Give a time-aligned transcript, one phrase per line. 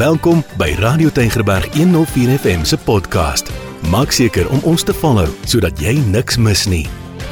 [0.00, 3.50] Welkom by Radio Tygerberg 104 FM se podcast.
[3.90, 6.86] Maak seker om ons te volg sodat jy niks mis nie.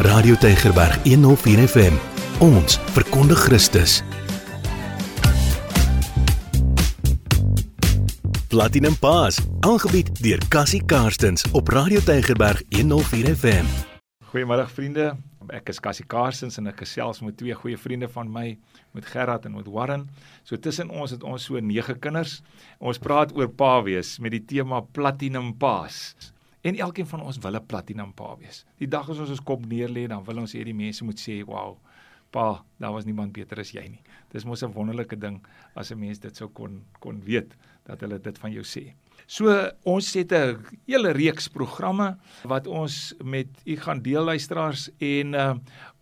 [0.04, 1.96] Radio Tygerberg 104 FM.
[2.44, 4.02] Ons verkondig Christus.
[8.52, 13.72] Platinum Pass, aangebied deur Cassie Karstens op Radio Tygerberg 104 FM.
[14.28, 15.14] Goeiemôre vriende.
[15.50, 18.58] Ek is Cassie Karstens en ek gesels met twee goeie vriende van my,
[18.92, 20.08] met Gerard en met Warren.
[20.44, 22.42] So tussen ons het ons so 9 kinders.
[22.78, 26.16] Ons praat oor pa wees met die tema Platinum Paas.
[26.66, 28.64] En elkeen van ons wil 'n platinum pa wees.
[28.78, 31.44] Die dag as ons ons kop neerlê, dan wil ons hê die mense moet sê,
[31.44, 31.78] "Wow,
[32.30, 35.40] pa, daar was niemand beter as jy nie." Dis mos 'n wonderlike ding
[35.74, 37.54] as 'n mens dit sou kon kon weet
[37.84, 38.94] dat hulle dit van jou sê.
[39.26, 45.34] So ons het 'n hele reeks programme wat ons met u gaan deel luisteraars en
[45.34, 45.54] uh,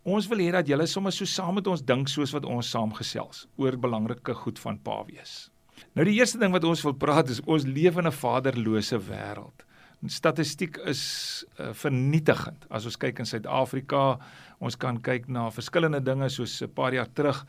[0.03, 3.47] ons wil hê dat julle sommer so saam met ons dink soos wat ons saamgesels
[3.57, 5.49] oor belangrike goed van pa wees.
[5.93, 9.65] Nou die eerste ding wat ons wil praat is ons leef in 'n vaderlose wêreld.
[10.05, 12.65] Statistiek is uh, vernietigend.
[12.69, 14.19] As ons kyk in Suid-Afrika,
[14.59, 17.45] ons kan kyk na verskillende dinge soos 'n paar jaar terug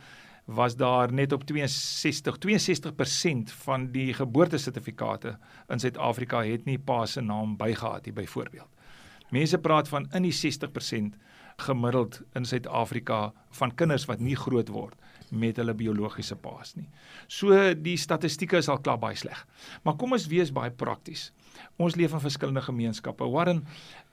[0.48, 5.36] was daar net op 62 62% van die geboortesertifikate
[5.68, 8.68] in Suid-Afrika het nie pa se naam bygehad nie byvoorbeeld.
[9.28, 11.18] Mense praat van in die 60%
[11.56, 14.96] gemiddeld in Suid-Afrika van kinders wat nie groot word
[15.30, 16.88] met hulle biologiese paas nie.
[17.26, 19.42] So die statistieke is al klaar baie sleg.
[19.84, 21.26] Maar kom ons wees baie prakties.
[21.76, 23.28] Ons leef in verskillende gemeenskappe.
[23.28, 23.66] Warren,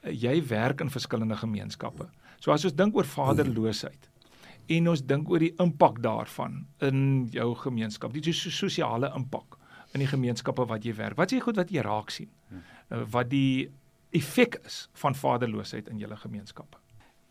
[0.03, 2.09] jy werk in verskillende gemeenskappe.
[2.44, 4.09] So as ons dink oor vaderloosheid,
[4.67, 9.59] en ons dink oor die impak daarvan in jou gemeenskap, die sosiale impak
[9.95, 11.17] in die gemeenskappe wat jy werk.
[11.17, 12.31] Wat is die goed wat jy raak sien?
[12.52, 13.69] Uh, wat die
[14.16, 16.80] effek is van vaderloosheid in julle gemeenskappe?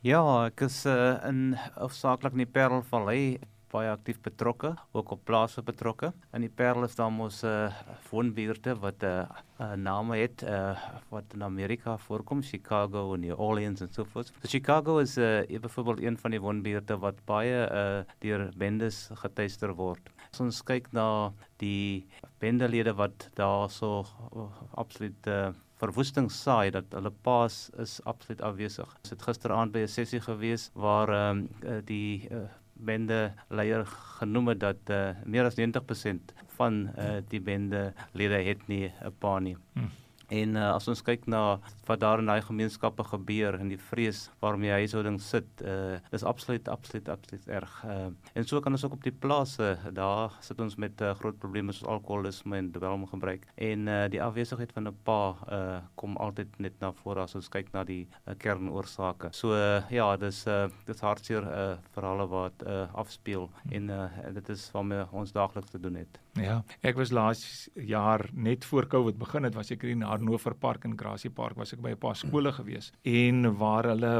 [0.04, 3.38] Ja, ek is uh, in hoofsaaklik in die Parelvallei
[3.74, 6.12] baie aktief betrokke, ook op plase betrokke.
[6.36, 7.72] In die Parel is daar mos 'n uh,
[8.10, 9.26] woonbuurte wat 'n uh,
[9.60, 10.78] uh, name het uh,
[11.10, 14.26] wat in Amerika voorkom, Chicago en New Orleans en so voort.
[14.26, 19.10] So Chicago is 'n uh, byvoorbeeld een van die woonbuurte wat baie uh, deur bendes
[19.12, 20.10] getuister word.
[20.32, 22.06] As ons kyk na die
[22.38, 24.04] bendelede wat daar so
[24.36, 25.48] uh, absoluut uh,
[25.78, 28.96] verwoesting saai dat hulle paas is absoluut afwesig.
[29.02, 31.48] Ons het gisteraand by 'n sessie gewees waar um,
[31.84, 33.86] die uh, bende leier
[34.18, 39.14] genoem het dat uh, meer as 90% van uh, die bende lede het nie 'n
[39.18, 39.56] pa nie.
[39.72, 39.90] Hmm.
[40.28, 44.28] En uh, as ons kyk na wat daar in daai gemeenskappe gebeur en die vrees
[44.40, 47.74] waarmee huishoudings sit, uh dis absoluut absoluut absoluut erg.
[47.84, 51.38] Uh en so kan ons ook op die plase, daar sit ons met uh, groot
[51.38, 53.46] probleme soos alkoholisme en dwelmgebruik.
[53.54, 55.20] En uh die afwesigheid van 'n pa
[55.50, 59.32] uh kom altyd net na vore as ons kyk na die uh, kernoorsake.
[59.32, 64.48] So uh, ja, dis uh dis hartseer uh verhale wat uh afspeel en uh dit
[64.48, 66.20] is waarmee ons daagliks te doen het.
[66.34, 70.84] Ja, ek was laas jaar net voor Covid begin het, was ek in Hannover Park
[70.84, 74.12] en Gracie Park was ek by 'n paar skole gewees en waar hulle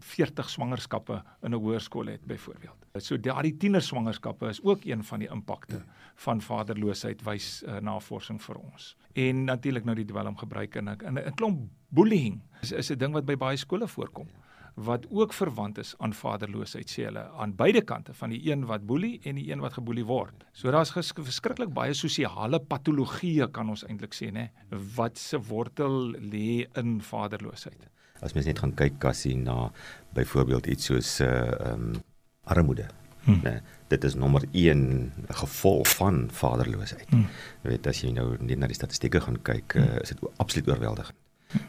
[0.00, 2.76] 40 swangerskappe in 'n hoërskool het byvoorbeeld.
[2.98, 5.82] So daardie tiener swangerskappe is ook een van die impakte
[6.16, 8.96] van vaderloosheid wys uh, navorsing vir ons.
[9.14, 13.36] En natuurlik nou die dwelmgebruik en 'n klomp bullying is, is 'n ding wat by
[13.36, 14.28] baie skole voorkom.
[14.74, 18.86] Wat ook verwant is aan vaderloosheid sê hulle aan beide kante van die een wat
[18.88, 20.46] boelie en die een wat geboelie word.
[20.52, 24.48] So daar's verskriklik baie sosiale patologieë kan ons eintlik sê nê
[24.96, 27.84] wat se wortel lê in vaderloosheid.
[28.22, 29.68] As mens net gaan kyk kassie na
[30.16, 31.92] byvoorbeeld iets soos uh um
[32.44, 32.88] armoede.
[33.22, 33.38] Hmm.
[33.44, 37.10] Nee, dit is nommer 1 gevolg van vaderloosheid.
[37.10, 37.28] Hmm.
[37.62, 40.72] Jy weet as jy nou net na die statistieke gaan kyk, uh, is dit absoluut
[40.72, 41.21] oorweldigend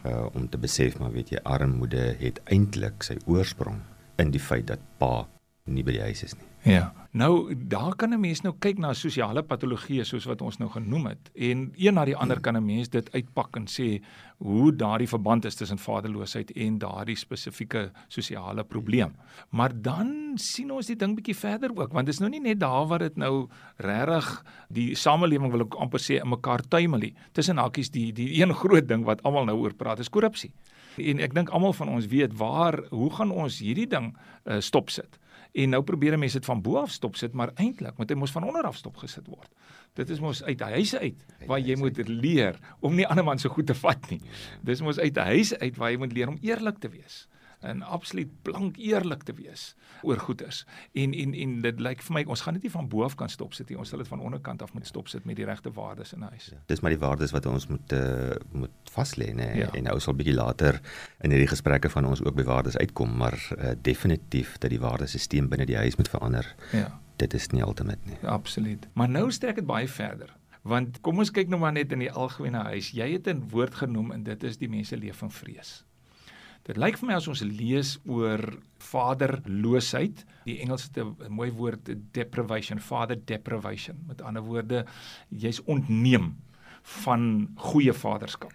[0.05, 3.81] uh om te besef maar weet jy armoede het eintlik sy oorsprong
[4.21, 5.27] in die feit dat pa
[5.65, 6.52] nie by die huis is nie.
[6.63, 6.93] Ja.
[7.11, 11.05] Nou daar kan 'n mens nou kyk na sosiale patologieë soos wat ons nou genoem
[11.05, 14.01] het en een na die ander kan 'n mens dit uitpak en sê
[14.37, 19.15] hoe daardie verband is tussen vaderloosheid en daardie spesifieke sosiale probleem.
[19.49, 22.59] Maar dan sien ons die ding bietjie verder ook want dit is nou nie net
[22.59, 27.13] daar waar dit nou regtig die samelewing wil ek amper sê in mekaar tuimelie.
[27.31, 30.51] Tussen hakies die die een groot ding wat almal nou oor praat is korrupsie.
[30.97, 34.89] En ek dink almal van ons weet waar hoe gaan ons hierdie ding uh, stop
[34.89, 35.19] sit?
[35.53, 38.31] En nou probeer mense dit van bo af stop sit, maar eintlik moet dit mos
[38.33, 39.49] van onder af stop gesit word.
[39.93, 43.39] Dit is mos uit die huis uit waar jy moet leer om nie ander man
[43.39, 44.21] se goed te vat nie.
[44.65, 47.27] Dis mos uit die huis uit waar jy moet leer om eerlik te wees
[47.63, 50.65] en absoluut blank eerlik te wees oor goeders.
[50.91, 53.29] En en en dit lyk vir my ons gaan dit nie van bo af kan
[53.29, 53.77] stop sit nie.
[53.79, 56.49] Ons sal dit van onderkant af moet stop sit met die regte waardes in huis.
[56.51, 59.69] Ja, dis maar die waardes wat ons moet uh, moet vas lê nê ja.
[59.73, 60.79] en nou sal bietjie later
[61.23, 65.49] in hierdie gesprekke van ons ook by waardes uitkom, maar uh, definitief dat die waardesisteem
[65.49, 66.55] binne die huis moet verander.
[66.71, 66.89] Ja.
[67.21, 68.17] Dit is nie altemat nie.
[68.27, 68.87] Absoluut.
[68.93, 70.33] Maar nou strek dit baie verder.
[70.63, 72.93] Want kom ons kyk nou maar net in die algemene huis.
[72.95, 75.83] Jy het 'n woord genoem en dit is die mense leef in vrees.
[76.63, 78.39] Dit lyk vir my as ons lees oor
[78.85, 83.97] vaderloosheid, die Engels het 'n mooi woord deprivation, father deprivation.
[84.07, 84.85] Met ander woorde,
[85.29, 86.37] jy's ontneem
[87.03, 88.53] van goeie vaderskap.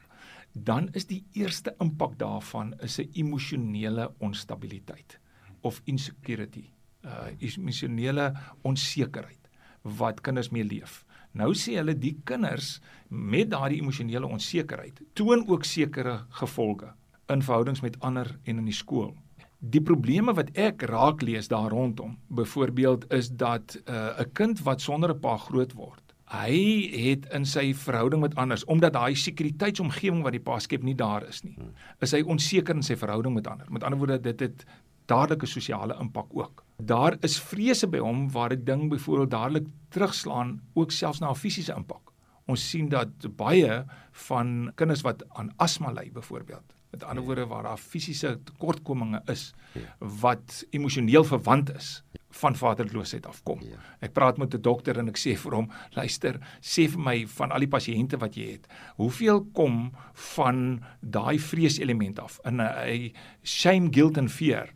[0.55, 5.20] Dan is die eerste impak daarvan is 'n emosionele onstabiliteit
[5.60, 6.70] of insecurity,
[7.05, 8.32] uh emosionele
[8.62, 9.50] onsekerheid
[9.82, 11.05] wat kinders mee leef.
[11.32, 16.94] Nou sê hulle die kinders met daardie emosionele onsekerheid toon ook sekere gevolge
[17.29, 19.15] in verhoudings met ander en in die skool.
[19.59, 24.81] Die probleme wat ek raak lees daar rondom, byvoorbeeld is dat 'n uh, kind wat
[24.81, 30.23] sonder 'n pa groot word, hy het in sy verhouding met anders omdat daai sekuriteitsomgewing
[30.23, 31.57] wat die pa skep nie daar is nie.
[32.01, 33.67] Is hy onseker in sy verhouding met ander.
[33.73, 34.65] Met ander woorde dit het
[35.07, 36.65] dadelike sosiale impak ook.
[36.77, 41.35] Daar is vrese by hom waar 'n ding byvoorbeeld dadelik terugslaan ook selfs na 'n
[41.35, 42.13] fisiese impak.
[42.47, 47.62] Ons sien dat baie van kinders wat aan asma ly byvoorbeeld Met ander woorde waar
[47.62, 49.96] daar fisiese tekortkominge is ja.
[49.99, 53.61] wat emosioneel verwant is van vaderloosheid afkom.
[53.64, 53.81] Ja.
[54.05, 57.52] Ek praat met 'n dokter en ek sê vir hom, luister, sê vir my van
[57.52, 62.40] al die pasiënte wat jy het, hoeveel kom van daai vreeselement af?
[62.44, 63.12] In 'n
[63.43, 64.69] shame, guilt and fear.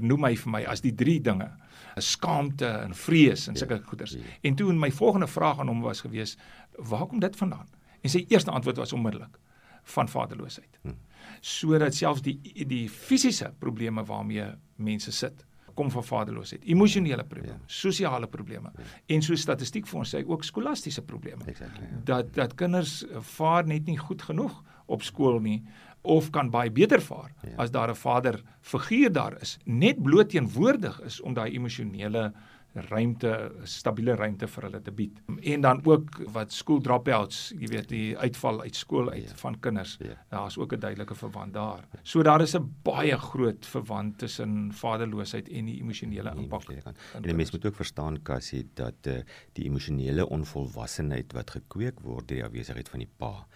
[0.00, 1.50] Noem my vir my as die drie dinge.
[1.96, 3.82] 'n Skaamte en vrees en sulke ja.
[3.86, 4.12] goeders.
[4.12, 4.20] Ja.
[4.42, 6.36] En toe in my volgende vraag aan hom was gewees,
[6.78, 7.68] waar kom dit vandaan?
[8.00, 9.38] En sy eerste antwoord was onmiddellik
[9.82, 10.78] van vaderloosheid.
[10.82, 10.96] Hmm
[11.40, 15.44] sodat selfs die die fisiese probleme waarmee mense sit
[15.74, 17.66] kom van vaderloosheid, emosionele probleme, ja.
[17.66, 18.84] sosiale probleme ja.
[19.14, 21.42] en so statistiek vir ons sê ook skolastiese probleme.
[21.50, 22.02] Exactly, ja.
[22.12, 23.02] Dat dat kinders
[23.34, 25.60] vaar net nie goed genoeg op skool nie
[26.04, 27.56] of kan baie beter vaar ja.
[27.64, 32.32] as daar 'n vader figuur daar is, net bloot teenwoordig is om daai emosionele
[32.74, 35.20] ruimte, stabiele ruimte vir hulle te bied.
[35.52, 39.36] En dan ook wat school dropouts, jy weet die uitval uit skool uit ja.
[39.42, 39.96] van kinders.
[40.02, 40.16] Ja.
[40.30, 41.84] Daar's ook 'n duidelike verband daar.
[42.02, 46.68] So daar is 'n baie groot verband tussen vaderloosheid en die emosionele impak.
[47.14, 49.22] En die mens moet ook verstaan Cassie dat uh,
[49.52, 53.46] die emosionele onvolwassenheid wat gekweek word deur die afwesigheid van die pa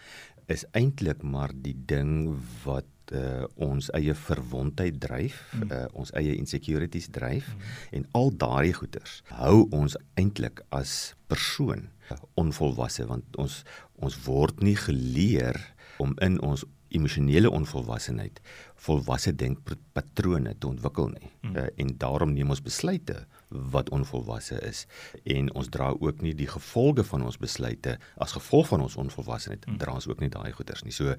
[0.48, 2.30] is eintlik maar die ding
[2.64, 5.70] wat uh, ons eie verwondheid dryf, mm.
[5.70, 7.69] uh, ons eie insecurities dryf mm.
[7.99, 13.62] en al daardie goeters hou ons eintlik as persoon uh, onvolwasse want ons
[13.99, 15.58] ons word nie geleer
[15.99, 16.64] om in ons
[16.94, 18.40] emosionele onvolwassenheid
[18.87, 21.31] volwasse denkpatrone te ontwikkel nie.
[21.43, 21.56] Mm.
[21.56, 24.84] Uh, en daarom neem ons besluite wat onvolwasse is
[25.24, 29.66] en ons dra ook nie die gevolge van ons besluite as gevolg van ons onvolwassenheid
[29.66, 29.78] mm.
[29.82, 30.92] dra ons ook nie daai goeders nie.
[30.92, 31.14] So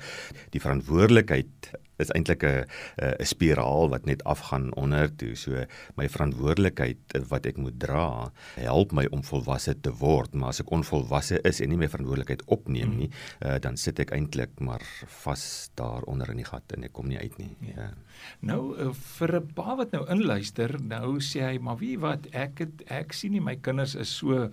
[0.53, 2.65] die verantwoordelikheid is eintlik 'n
[2.97, 5.35] 'n spiraal wat net afgaan onder toe.
[5.35, 5.65] So
[5.95, 10.71] my verantwoordelikheid wat ek moet dra, help my om volwasse te word, maar as ek
[10.71, 13.09] onvolwasse is en nie my verantwoordelikheid opneem nie,
[13.41, 14.81] uh, dan sit ek eintlik maar
[15.23, 17.55] vas daar onder in die gat en ek kom nie uit nie.
[17.61, 17.73] Ja.
[17.75, 17.93] Ja.
[18.39, 22.63] Nou uh, vir 'n pa wat nou inluister, nou sê hy, maar wie wat ek
[22.65, 24.49] het, ek sien nie my kinders is so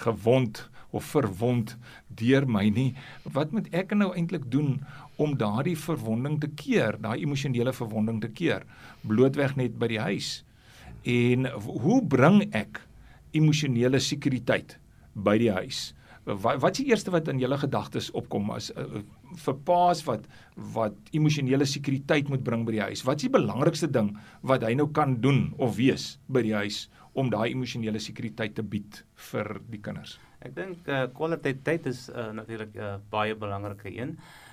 [0.00, 1.76] gewond of verwond
[2.08, 2.94] deur my nie.
[3.22, 4.80] Wat moet ek nou eintlik doen
[5.20, 8.64] om daardie verwonding te keer, daai emosionele verwonding te keer,
[9.06, 10.40] blootweg net by die huis.
[11.04, 12.82] En hoe bring ek
[13.36, 14.78] emosionele sekuriteit
[15.14, 15.90] by die huis?
[16.24, 19.00] Wat wat is die eerste wat in julle gedagtes opkom as uh,
[19.44, 20.26] vir paas wat
[20.74, 23.04] wat emosionele sekuriteit moet bring by die huis?
[23.08, 24.12] Wat is die belangrikste ding
[24.42, 28.62] wat hy nou kan doen of wees by die huis om daai emosionele sekuriteit te
[28.62, 29.00] bied
[29.30, 30.18] vir die kinders?
[30.44, 34.49] Ek dink uh, kwaliteit tyd is uh, natuurlik 'n uh, baie belangrike een uh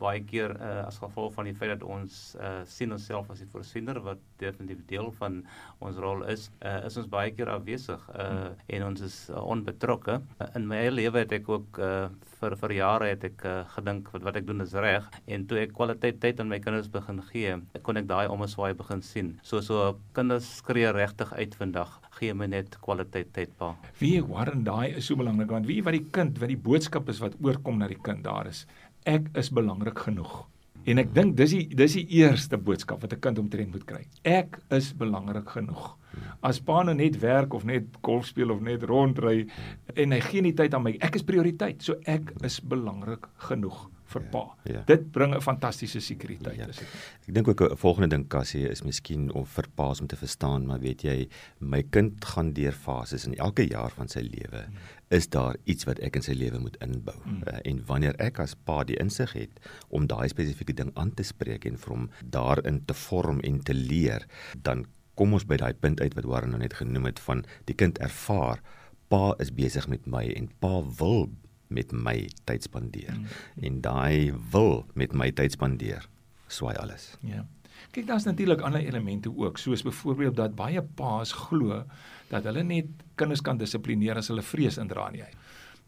[0.00, 3.48] baie keer uh as gevolg van die feit dat ons uh sien onsself as die
[3.50, 5.40] voorsiener wat definitief deel van
[5.84, 8.58] ons rol is, uh is ons baie keer afwesig uh hmm.
[8.76, 10.20] en ons is uh, onbetrokke.
[10.38, 12.08] Uh, in my eie lewe het ek ook uh
[12.40, 15.58] vir vir jare het ek uh, gedink wat wat ek doen is reg en toe
[15.60, 19.34] ek kwaliteit tyd aan my kinders begin gee, kon ek daai omswaai begin sien.
[19.44, 23.74] So so kinders skree regtig uit vandag gee my net kwaliteit tyd pa.
[24.00, 27.20] Wie Warren daai is so belangrik want wie wat die kind wat die boodskap is
[27.24, 28.64] wat oorkom na die kind daar is
[29.04, 30.46] ek is belangrik genoeg.
[30.88, 34.06] En ek dink dis die dis die eerste boodskap wat 'n kind omtrent moet kry.
[34.24, 35.96] Ek is belangrik genoeg.
[36.42, 39.46] As pa nou net werk of net golf speel of net rondry
[39.94, 41.82] en hy gee nie tyd aan my, ek is prioriteit.
[41.82, 44.42] So ek is belangrik genoeg vir pa.
[44.64, 44.82] Ja, ja.
[44.88, 46.68] Dit bring 'n fantastiese sekuriteit ja.
[46.68, 46.88] as ek.
[47.28, 50.66] Ek dink ook 'n volgende ding Cassie is miskien om vir pa's om te verstaan,
[50.66, 54.64] maar weet jy, my kind gaan deur fases in elke jaar van sy lewe.
[54.66, 54.76] Hmm.
[55.10, 57.16] Is daar iets wat ek in sy lewe moet inbou?
[57.22, 57.42] Hmm.
[57.46, 61.22] Uh, en wanneer ek as pa die insig het om daai spesifieke ding aan te
[61.22, 64.26] spreek en vir hom daarin te vorm en te leer,
[64.62, 67.74] dan kom ons by daai punt uit wat Warren nou net genoem het van die
[67.74, 68.62] kind ervaar
[69.10, 71.26] pa is besig met my en pa wil
[71.70, 73.14] met my tyd spandeer.
[73.14, 73.64] Mm.
[73.66, 76.06] En daai wil met my tyd spandeer
[76.50, 77.14] swaai alles.
[77.26, 77.46] Ja.
[77.94, 81.84] Kyk, daar's natuurlik ander elemente ook, soos byvoorbeeld dat baie paas glo
[82.30, 85.24] dat hulle net kinders kan dissiplineer as hulle vrees indra nie.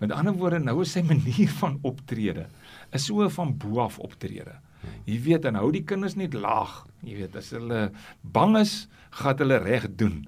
[0.03, 2.49] Met ander woorde, nou is sy manier van optrede
[2.93, 4.59] is so van bo af optrede.
[5.07, 6.87] Jy weet, en hou die kinders net laag.
[7.03, 7.91] Jy weet, as hulle
[8.23, 10.23] bang is, gaan hulle reg doen.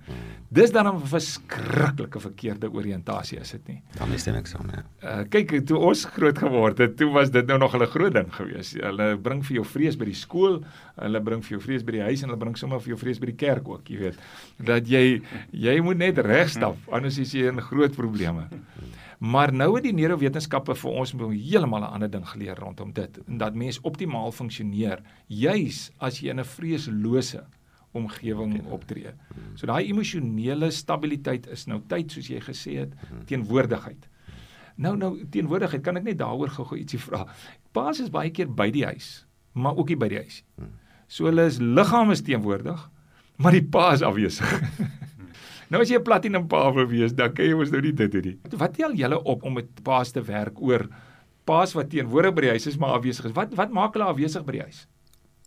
[0.49, 3.83] Dis dan 'n verskriklike verkeerde oriëntasie is dit nie?
[3.99, 4.83] Dan stem ek saam, ja.
[5.03, 8.29] Uh kyk, toe ons groot geword het, toe was dit nou nog 'n groot ding
[8.35, 8.75] geweest.
[8.75, 10.63] Hulle bring vir jou vrees by die skool,
[10.97, 13.19] hulle bring vir jou vrees by die huis en hulle bring sommer vir jou vrees
[13.19, 14.19] by die kerk ook, jy weet.
[14.59, 18.49] Dat jy jy moet net reg stap, anders is jy in groot probleme.
[19.19, 23.39] Maar nou het die neurowetenskappe vir ons heeltemal 'n ander ding geleer rondom dit, en
[23.39, 27.45] dat mens optimaal funksioneer juis as jy in 'n vreeslose
[27.93, 29.13] omgewing optree.
[29.55, 32.95] So daai emosionele stabiliteit is nou tyd soos jy gesê het,
[33.27, 34.09] teenwoordigheid.
[34.77, 37.27] Nou nou teenwoordigheid, kan ek net daaroor gou-gou ietsie vra.
[37.73, 40.43] Paas is baie keer by die huis, maar ook nie by die huis.
[41.07, 42.91] So hulle is liggaam is teenwoordig,
[43.37, 44.51] maar die pa is afwesig.
[45.71, 48.13] Nou as jy 'n platinum pa wil wees, dan kan jy mos nou nie dit
[48.13, 48.39] doen nie.
[48.57, 50.89] Wat tel julle op om met paas te werk oor
[51.45, 53.33] paas wat teenwoordig by die huis is maar afwesig is?
[53.33, 54.87] Wat wat maak hulle afwesig by die huis?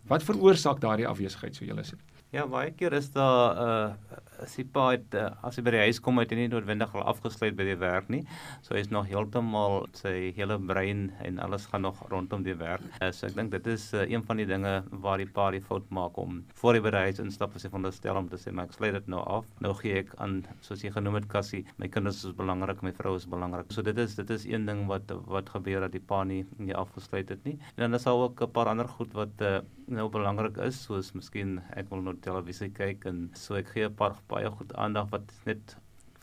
[0.07, 1.97] Wat veroorsaak daardie afwesigheid so julle sê?
[2.31, 5.74] Ja, baie keer is daar 'n uh, as die pa het uh, as hy by
[5.75, 8.24] die huis kom het hy nie noodwendig al afgesluit by die werk nie.
[8.65, 12.86] So hy's nog heeltemal sy hele brein en alles gaan nog rondom die werk.
[13.01, 15.63] Uh, so ek dink dit is uh, een van die dinge waar die pa die
[15.63, 18.39] fout maak om voor hy by die huis instap as hy van stel om te
[18.41, 19.48] sê maar ek sluit dit nou af.
[19.63, 23.15] Nou gee ek aan soos jy genoem het Cassie, my kinders is belangrik, my vrou
[23.17, 23.72] is belangrik.
[23.74, 26.75] So dit is dit is een ding wat wat gebeur dat die pa nie nie
[26.77, 27.58] afgesluit het nie.
[27.75, 31.13] En dan is daar ook 'n paar ander goed wat uh, nou belangrik is soos
[31.15, 35.10] miskien ek wil nou televisie kyk en so ek gee 'n paar baie goed aandag
[35.12, 35.77] wat net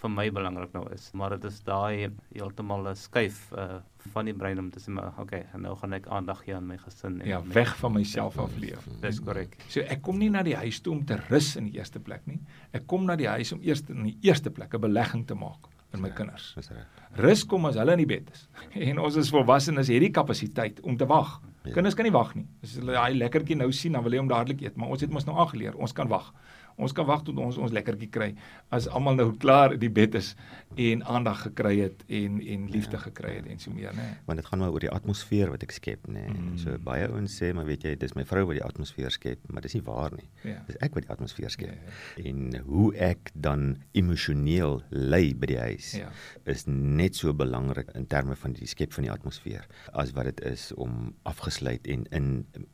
[0.04, 1.08] vir my belangrik nou is.
[1.16, 3.80] Maar dit is daai heeltemal 'n skuif uh
[4.12, 6.76] van die brein om te sê maar okay, nou gaan ek aandag gee aan my
[6.76, 8.88] gesin en Ja, weg van myself af leef.
[9.00, 9.56] Dis korrek.
[9.68, 12.26] So ek kom nie na die huis toe om te rus in die eerste plek
[12.26, 12.40] nie.
[12.72, 15.72] Ek kom na die huis om eers in die eerste plek 'n belegging te maak
[15.94, 16.52] in my kinders.
[16.58, 16.86] Dis reg.
[17.16, 18.48] Rus kom as hulle in die bed is.
[18.90, 21.40] En ons is volwassenes het die kapasiteit om te wag.
[21.64, 21.72] Ja.
[21.72, 22.44] Kinders kan nie wag nie.
[22.62, 25.10] As hulle daai lekkertjie nou sien, dan wil hy hom dadelik eet, maar ons het
[25.10, 26.32] mos nou aangeleer, ons kan wag.
[26.76, 28.30] Ons kan wag tot ons ons lekkertjie kry
[28.74, 30.32] as almal nou klaar die bed is
[30.80, 34.06] en aandag gekry het en en liefde ja, gekry het en so meer, né?
[34.26, 36.24] Want dit gaan maar oor die atmosfeer wat ek skep, né?
[36.32, 36.56] Mm.
[36.58, 39.62] So baie ouens sê, maar weet jy, dis my vrou wat die atmosfeer skep, maar
[39.66, 40.26] dis nie waar nie.
[40.42, 40.58] Ja.
[40.68, 41.70] Dis ek wat die atmosfeer skep.
[41.70, 42.26] Ja, ja.
[42.30, 46.10] En hoe ek dan emosioneel lei by die huis ja.
[46.50, 50.44] is net so belangrik in terme van die skep van die atmosfeer as wat dit
[50.50, 52.30] is om afgesluit en in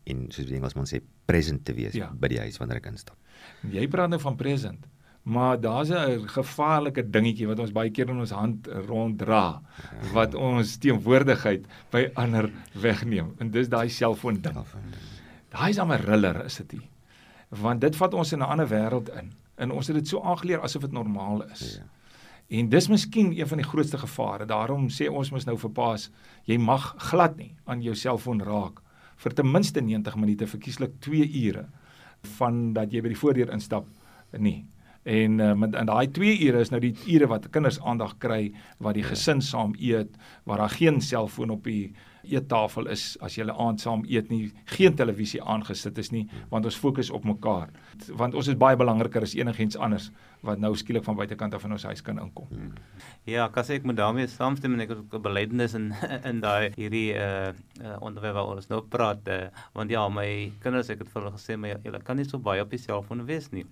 [0.09, 2.09] en soos die Engelsman sê present te wees ja.
[2.11, 3.17] by die huis wanneer ek instap.
[3.71, 4.87] Jy praat nou van present,
[5.23, 9.61] maar daar's 'n gevaarlike dingetjie wat ons baie keer in ons hand ronddra
[10.13, 13.35] wat ons teenwoordigheid by ander wegneem.
[13.39, 14.57] En dis daai selfoon ding.
[15.49, 16.89] Daai is 'n riller is dit nie.
[17.49, 19.31] Want dit vat ons in 'n ander wêreld in.
[19.55, 21.75] En ons het dit so aangeleer asof dit normaal is.
[21.75, 21.83] Ja.
[22.57, 24.45] En dis miskien een van die grootste gevare.
[24.45, 26.09] Daarom sê ons mos nou vir paas,
[26.43, 28.81] jy mag glad nie aan jou selfoon raak
[29.21, 31.67] vir ten minste 90 minute, verkieslik 2 ure
[32.37, 33.87] van dat jy by die voordeur instap
[34.37, 34.65] nie.
[35.03, 38.53] En uh, met in daai 2 ure is nou die ure wat kinders aandag kry,
[38.77, 41.93] wat die gesin saam eet, waar daar geen selfoon op die
[42.29, 46.77] eettafel is as jy aand saam eet nie, geen televisie aangesit is nie, want ons
[46.77, 47.71] fokus op mekaar.
[48.17, 50.11] Want ons is baie belangriker as enigiets anders
[50.45, 52.49] wat nou skielik van buitekant af in ons huis kan inkom.
[53.29, 55.93] Ja, kas ek moet daarmee saamstem en ek het 'n belydenis in
[56.29, 60.89] in daai hierdie uh, uh onderwerp waar ons nou praat, uh, want ja, my kinders
[60.89, 63.51] ek het vir hulle gesê my julle kan nie so baie op die selfoon wees
[63.51, 63.65] nie.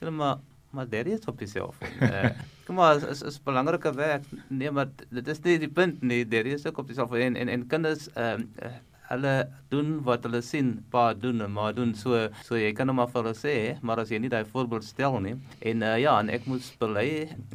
[0.00, 0.38] Hulle maar
[0.70, 1.78] maar dit is op jouself.
[2.00, 2.30] Uh,
[2.66, 4.24] kom maar, is is, is belangrike werk.
[4.48, 6.22] Nee, maar dit is nie die punt nie.
[6.28, 8.76] Dit is ook op jouself en en en kinders ehm uh,
[9.10, 9.32] hulle
[9.72, 10.68] doen wat hulle sien.
[10.90, 11.94] Pa doen maar doen.
[11.98, 14.86] So so jy kan hom maar vir hulle sê maar as jy nie daai voorbeeld
[14.86, 15.34] stel nie.
[15.66, 17.08] En uh, ja en ek moet bely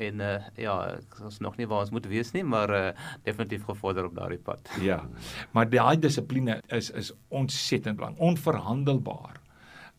[0.10, 0.75] en uh, ja
[1.24, 2.84] ons nog nie waar ons moet wees nie maar uh,
[3.24, 4.67] definitief gevorder op daardie pad.
[4.86, 5.00] Ja
[5.55, 9.39] maar daai dissipline is is ontsettend belangrik onverhandelbaar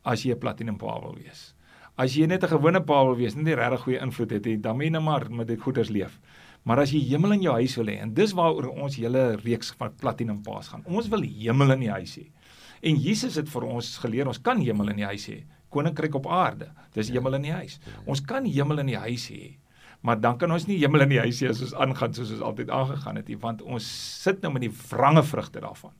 [0.05, 1.56] as jy 'n platinum pa wil wees
[1.97, 4.77] As jy net 'n gewone pa wil wees, net 'n regtig goeie invloed het, dan
[4.77, 6.21] moet jy net maar met dit goeders leef.
[6.65, 9.71] Maar as jy hemel in jou huis wil hê, en dis waaroor ons hele reeks
[9.79, 10.83] van platinum paas gaan.
[10.85, 12.27] Ons wil hemel in die huis hê.
[12.83, 15.45] En Jesus het vir ons geleer ons kan hemel in die huis hê.
[15.71, 16.69] Koninkryk op aarde.
[16.93, 17.79] Dis hemel in die huis.
[18.05, 19.57] Ons kan hemel in die huis hê.
[20.03, 22.43] Maar dan kan ons nie hemel in die huis hê as ons aangaan soos ons
[22.43, 23.87] altyd aangegaan het nie, want ons
[24.23, 25.93] sit nou met die wrange vrugte daarvan.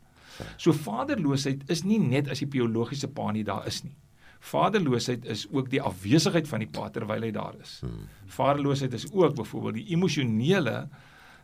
[0.59, 3.97] So vaderloosheid is nie net as die biologiese pa nie daar is nie.
[4.41, 7.79] Vaderloosheid is ook die afwesigheid van die pa terwyl hy daar is.
[7.81, 8.07] Hmm.
[8.27, 10.89] Vaderloosheid is ook byvoorbeeld die emosionele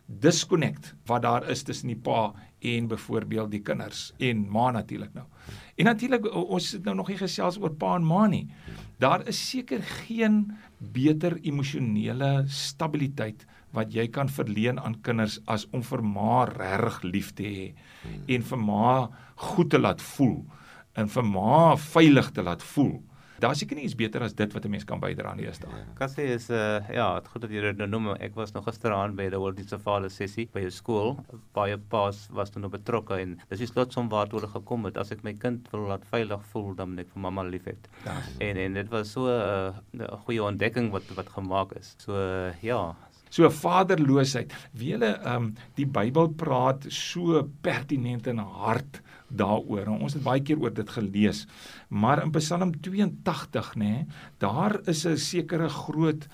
[0.05, 5.25] disconnect wat daar is tussen die pa en byvoorbeeld die kinders en ma natuurlik nou.
[5.75, 8.45] En natuurlik ons sit nou nog nie gesels oor pa en ma nie.
[8.99, 15.83] Daar is seker geen beter emosionele stabiliteit wat jy kan verleen aan kinders as om
[15.83, 17.69] vir ma reg lief te hê
[18.35, 18.89] en vir ma
[19.49, 20.43] goed te laat voel
[20.93, 23.01] en vir ma veilig te laat voel.
[23.43, 25.67] Daar seker nie iets beter as dit wat 'n mens kan bydra aan die eerste.
[25.67, 25.83] Ja.
[25.95, 28.07] Kan sê is uh ja, dit goed dat jy dit nou noem.
[28.15, 31.17] Ek was nog gisteraand by die World Teacher Father sessie by 'n skool.
[31.53, 34.97] Baie paas was toe nou betrokke en dis die slotsom waartoe hulle gekom het.
[34.97, 37.89] As ek my kind wil laat veilig voel, dan moet ek vir mamma liefhet.
[38.05, 38.21] Ja.
[38.39, 41.95] En en dit was so uh, 'n uh, goeie ontdekking wat wat gemaak is.
[41.97, 42.95] So uh, ja,
[43.33, 44.53] So vaderloosheid.
[44.77, 49.01] Wie hulle ehm um, die Bybel praat so pertinent en hard
[49.35, 49.85] daaroor.
[49.87, 51.45] En ons het baie keer oor dit gelees.
[51.89, 56.27] Maar in Psalm 82, nê, nee, daar is 'n sekere groot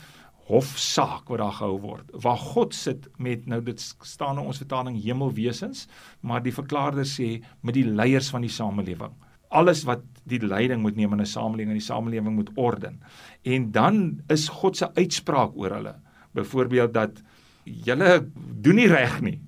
[0.50, 4.98] hofsaak wat daar gehou word waar God sit met nou dit staan in ons vertaling
[4.98, 5.86] hemelwesens
[6.26, 9.14] maar die verklaarder sê met die leiers van die samelewing
[9.50, 13.00] alles wat die leiding moet neem in 'n samelewing en die samelewing moet orden
[13.44, 15.96] en dan is God se uitspraak oor hulle
[16.34, 17.22] byvoorbeeld dat
[17.64, 19.40] julle doen nie reg nie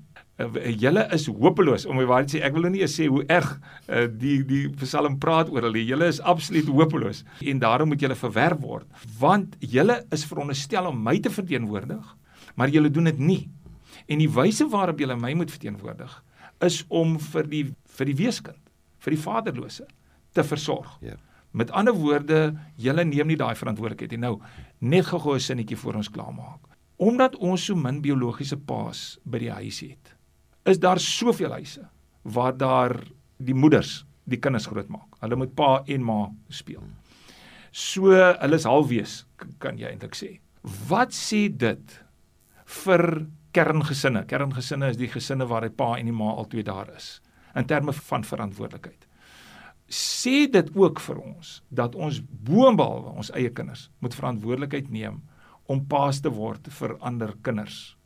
[0.79, 1.85] julle is hopeloos.
[1.85, 3.53] Om my waarheid sê ek wil nou nie sê hoe erg
[3.87, 7.23] uh, die die Psalm praat oor hulle julle is absoluut hopeloos.
[7.41, 8.87] En daarom moet julle verwerp word.
[9.19, 12.17] Want julle is veronderstel om my te verteenwoordig
[12.55, 13.49] maar julle doen dit nie.
[14.05, 16.23] En die wyse waarop julle my moet verteenwoordig
[16.61, 17.63] is om vir die
[17.97, 18.59] vir die weeskind
[19.01, 19.87] vir die vaderlose
[20.37, 20.91] te versorg.
[21.01, 21.15] Ja.
[21.57, 24.13] Met ander woorde, julle neem nie daai verantwoordelikheid.
[24.13, 24.21] Nie.
[24.21, 24.35] Nou,
[24.79, 26.59] net gou-gou 'n sinnetjie voor ons klaarmaak.
[26.97, 30.15] Omdat ons so min biologiese paas by die huis het,
[30.65, 31.87] is daar soveel huise
[32.21, 32.95] waar daar
[33.37, 35.17] die moeders die kinders grootmaak.
[35.23, 36.19] Hulle moet pa en ma
[36.53, 36.83] speel.
[37.71, 39.21] So hulle is halfwees
[39.63, 40.31] kan jy eintlik sê.
[40.89, 41.95] Wat sê dit
[42.83, 43.05] vir
[43.55, 44.25] kerngesinne?
[44.29, 47.19] Kerngesinne is die gesinne waar die pa en die ma altyd daar is
[47.57, 49.07] in terme van verantwoordelikheid.
[49.91, 55.19] Sê dit ook vir ons dat ons boonbehalwe ons eie kinders moet verantwoordelikheid neem
[55.71, 57.97] om paas te word vir ander kinders.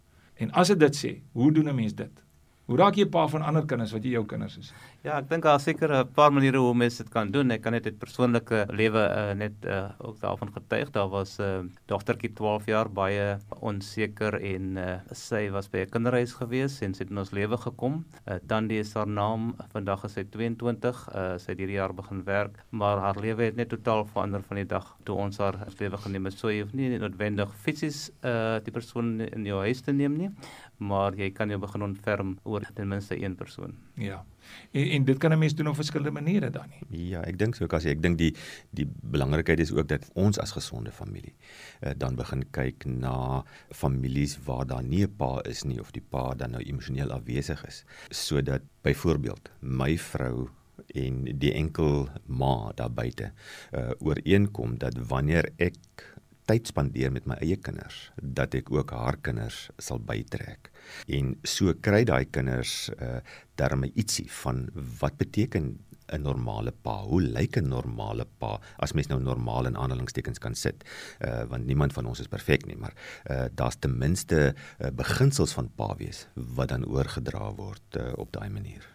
[0.42, 2.25] En as dit dit sê, hoe doen 'n mens dit?
[2.66, 4.72] Hoe raak jy pa van ander kinders wat jy jou kinders is?
[5.06, 7.52] Ja, ek dink daar seker 'n paar maniere hoe mense dit kan doen.
[7.52, 10.90] Ek kan net uit persoonlike lewe uh, net uh, ook daarvan getuig.
[10.90, 15.86] Daar was 'n uh, eh, dogtertjie 12 jaar baie onseker en uh, sy was by
[15.86, 18.04] 'n kinderhuis gewees en sy het in ons lewe gekom.
[18.26, 19.54] Uh, Tandi is haar naam.
[19.72, 21.08] Vandag is sy 22.
[21.14, 24.58] Uh, sy het hierdie jaar begin werk, maar haar lewe het net totaal verander van
[24.58, 26.34] die dag toe ons haar lewe geneem het.
[26.34, 30.32] So jy hoef nie noodwendig fisies uh, die persoon in jou huis te neem nie,
[30.78, 33.74] maar jy kan jou begin ontferm oor ten minste een persoon.
[33.94, 34.26] Ja.
[34.72, 37.08] En, en dit kan 'n mens doen op verskillende maniere dan nie.
[37.10, 38.36] Ja, ek dink so Cassie, ek dink die
[38.70, 41.34] die belangrikheid is ook dat ons as gesonde familie
[41.82, 46.04] uh, dan begin kyk na families waar daar nie 'n pa is nie of die
[46.10, 50.50] pa dan nou emosioneel afwesig is, sodat byvoorbeeld my vrou
[50.94, 53.32] en die enkel ma daar buite
[53.72, 56.16] uh, ooreenkom dat wanneer ek
[56.46, 60.70] tyd spandeer met my eie kinders dat ek ook haar kinders sal bytrek
[61.08, 63.20] en so kry daai kinders uh,
[63.56, 64.68] darme ietsie van
[65.00, 65.78] wat beteken
[66.14, 67.02] 'n normale pa?
[67.02, 70.84] Hoe lyk 'n normale pa as mens nou normaal in aanhalingstekens kan sit?
[71.20, 72.94] Uh, want niemand van ons is perfek nie maar
[73.30, 78.32] uh, daar's ten minste uh, beginsels van pa wees wat dan oorgedra word uh, op
[78.32, 78.88] daai manier.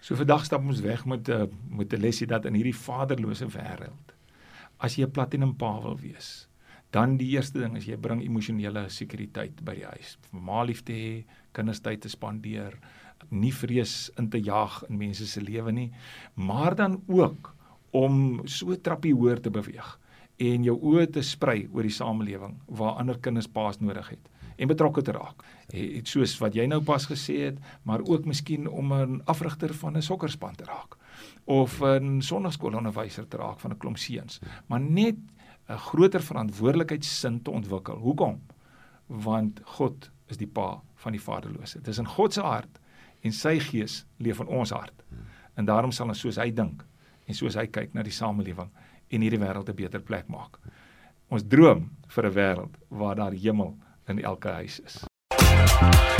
[0.00, 3.46] So vandag stap ons weg met 'n uh, met 'n lesie dat in hierdie vaderlose
[3.46, 4.14] wêreld
[4.76, 6.48] as jy 'n platinum pa wil wees
[6.90, 10.14] Dan die eerste ding is jy bring emosionele sekuriteit by die huis.
[10.32, 11.10] Ma liefde hê,
[11.52, 12.78] kinders tyd te spandeer,
[13.30, 15.90] nie vrees in te jag in mense se lewe nie,
[16.34, 17.54] maar dan ook
[17.90, 19.98] om so trappie hoër te beweeg
[20.38, 24.70] en jou oë te sprei oor die samelewing waar ander kinders paas nodig het en
[24.70, 25.44] betrokke te raak.
[25.70, 29.96] Het soos wat jy nou pas gesê het, maar ook miskien om 'n afrigter van
[29.96, 30.96] 'n sokkerspan te raak
[31.44, 34.40] of 'n sonnaskoolonderwyser te raak van 'n klomp seuns.
[34.66, 35.16] Maar net
[35.68, 37.96] 'n groter verantwoordelikheidsin te ontwikkel.
[37.96, 38.40] Hoekom?
[39.08, 41.80] Want God is die pa van die vaderlose.
[41.80, 42.80] Dit is in God se hart
[43.24, 45.04] en sy gees leef in ons hart.
[45.56, 46.84] En daarom sal ons soos hy dink
[47.26, 48.70] en soos hy kyk na die samelewing
[49.08, 50.58] en hierdie wêreld 'n beter plek maak.
[51.30, 53.76] Ons droom vir 'n wêreld waar daar hemel
[54.08, 56.17] in elke huis is.